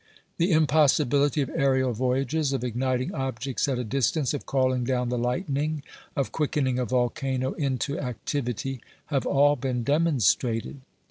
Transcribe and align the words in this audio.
The 0.39 0.51
impossibility 0.51 1.41
of 1.43 1.51
aerial 1.53 1.93
voyages, 1.93 2.53
of 2.53 2.63
igniting 2.63 3.13
objects 3.13 3.67
at 3.67 3.77
a 3.77 3.83
distance, 3.83 4.33
of 4.33 4.47
calling 4.47 4.83
down 4.83 5.09
the 5.09 5.17
lightning, 5.19 5.83
of 6.15 6.31
quickening 6.31 6.79
a 6.79 6.85
volcano 6.85 7.53
into 7.53 7.99
activity, 7.99 8.81
have 9.13 9.27
all 9.27 9.55
been 9.55 9.83
demonstrated. 9.83 10.81